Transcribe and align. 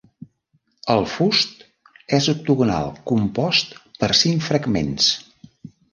El 0.93 1.03
fust 1.15 1.59
és 2.19 2.29
octogonal 2.35 2.89
compost 3.13 3.77
per 4.01 4.11
cinc 4.25 4.45
fragments. 4.51 5.13